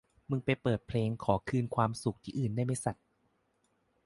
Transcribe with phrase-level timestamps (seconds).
[0.29, 2.95] มึงไปเปิดเพลงขอคืนความสุขที่อื่นได้ไหมสัส